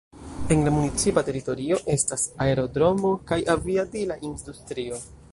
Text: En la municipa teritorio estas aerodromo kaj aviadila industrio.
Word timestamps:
En 0.53 0.61
la 0.67 0.71
municipa 0.75 1.23
teritorio 1.27 1.77
estas 1.95 2.23
aerodromo 2.45 3.11
kaj 3.33 3.39
aviadila 3.57 4.17
industrio. 4.31 4.99